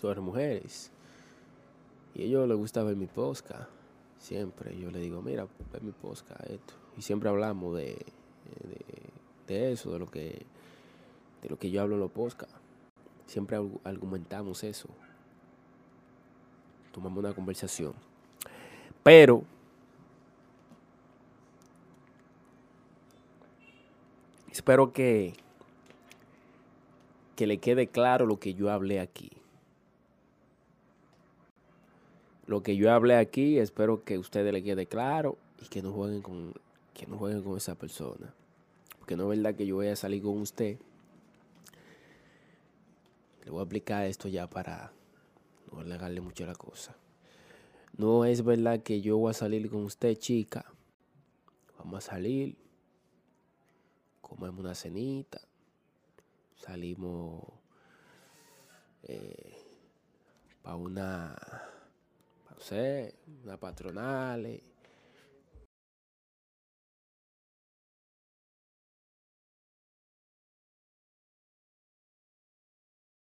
sobre 0.00 0.20
mujeres. 0.20 0.90
Y 2.14 2.22
a 2.22 2.24
ellos 2.24 2.48
les 2.48 2.56
gusta 2.56 2.82
ver 2.82 2.96
mi 2.96 3.06
posca. 3.06 3.68
Siempre 4.18 4.78
yo 4.78 4.90
le 4.90 4.98
digo, 4.98 5.22
mira, 5.22 5.46
ve 5.72 5.80
mi 5.80 5.92
posca, 5.92 6.34
esto. 6.48 6.74
Y 6.96 7.02
siempre 7.02 7.28
hablamos 7.28 7.76
de, 7.76 8.04
de, 9.46 9.72
eso, 9.72 9.92
de 9.92 9.98
lo 9.98 10.10
que 10.10 10.44
de 11.42 11.48
lo 11.48 11.58
que 11.58 11.70
yo 11.70 11.82
hablo 11.82 11.94
en 11.94 12.00
los 12.00 12.10
posca. 12.10 12.48
Siempre 13.26 13.56
argumentamos 13.84 14.64
eso. 14.64 14.88
Tomamos 16.92 17.18
una 17.18 17.32
conversación. 17.32 17.94
Pero 19.04 19.44
espero 24.50 24.92
que 24.92 25.34
que 27.36 27.46
le 27.46 27.58
quede 27.58 27.86
claro 27.86 28.26
lo 28.26 28.40
que 28.40 28.54
yo 28.54 28.68
hablé 28.68 28.98
aquí. 28.98 29.30
Lo 32.48 32.64
que 32.64 32.76
yo 32.76 32.90
hablé 32.90 33.14
aquí, 33.14 33.60
espero 33.60 34.02
que 34.02 34.16
a 34.16 34.18
ustedes 34.18 34.52
le 34.52 34.64
quede 34.64 34.86
claro 34.86 35.38
y 35.62 35.66
que 35.66 35.82
no 35.82 35.92
jueguen 35.92 36.20
con, 36.20 36.54
que 36.94 37.06
no 37.06 37.16
jueguen 37.16 37.44
con 37.44 37.56
esa 37.56 37.76
persona. 37.76 38.34
Porque 38.98 39.16
no 39.16 39.32
es 39.32 39.38
verdad 39.38 39.54
que 39.54 39.66
yo 39.66 39.76
voy 39.76 39.86
a 39.86 39.94
salir 39.94 40.20
con 40.20 40.38
usted. 40.38 40.78
Le 43.44 43.50
voy 43.52 43.60
a 43.60 43.62
aplicar 43.62 44.04
esto 44.04 44.26
ya 44.26 44.50
para 44.50 44.90
no 45.70 45.78
alegarle 45.78 46.20
mucho 46.20 46.44
la 46.44 46.56
cosa. 46.56 46.96
No 47.96 48.24
es 48.24 48.42
verdad 48.42 48.82
que 48.82 49.00
yo 49.00 49.16
voy 49.16 49.30
a 49.30 49.34
salir 49.34 49.70
con 49.70 49.84
usted, 49.84 50.16
chica. 50.16 50.64
Vamos 51.78 52.04
a 52.04 52.10
salir. 52.10 52.56
Comemos 54.20 54.58
una 54.58 54.74
cenita 54.74 55.40
salimos 56.68 57.44
eh, 59.04 59.54
para 60.62 60.76
una, 60.76 61.36
una 62.72 63.56
patronal, 63.58 64.60